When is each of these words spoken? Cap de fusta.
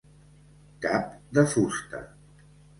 Cap 0.85 1.13
de 1.39 1.45
fusta. 1.53 2.05